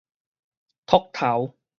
[0.87, 1.53] 戳頭